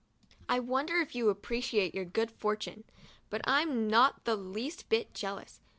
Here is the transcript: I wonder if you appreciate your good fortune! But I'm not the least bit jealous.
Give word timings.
I 0.49 0.57
wonder 0.59 0.95
if 0.95 1.13
you 1.13 1.29
appreciate 1.29 1.93
your 1.93 2.05
good 2.05 2.31
fortune! 2.31 2.85
But 3.29 3.41
I'm 3.43 3.87
not 3.87 4.25
the 4.25 4.35
least 4.35 4.89
bit 4.89 5.13
jealous. 5.13 5.61